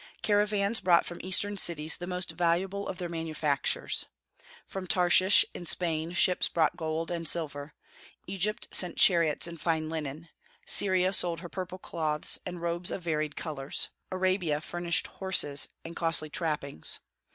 Caravans 0.23 0.79
brought 0.79 1.05
from 1.05 1.19
Eastern 1.23 1.57
cities 1.57 1.97
the 1.97 2.07
most 2.07 2.31
valuable 2.31 2.87
of 2.87 2.97
their 2.97 3.07
manufactures. 3.07 4.07
From 4.65 4.87
Tarshish 4.87 5.45
in 5.53 5.67
Spain 5.67 6.13
ships 6.13 6.49
brought 6.49 6.75
gold 6.75 7.11
and 7.11 7.27
silver; 7.27 7.75
Egypt 8.25 8.67
sent 8.71 8.97
chariots 8.97 9.45
and 9.45 9.61
fine 9.61 9.89
linen; 9.89 10.29
Syria 10.65 11.13
sold 11.13 11.41
her 11.41 11.49
purple 11.49 11.77
cloths 11.77 12.39
and 12.47 12.63
robes 12.63 12.89
of 12.89 13.03
varied 13.03 13.35
colors; 13.35 13.89
Arabia 14.11 14.59
furnished 14.59 15.05
horses 15.05 15.67
and 15.85 15.95
costly 15.95 16.31
trappings. 16.31 16.99